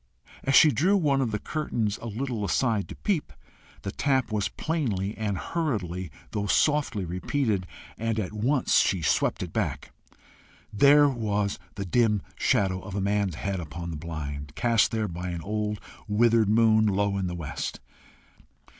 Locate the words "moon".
16.49-16.87